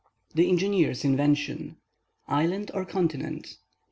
[0.33, 3.57] THE ENGINEER'S INVENTION—ISLAND OR CONTINENT?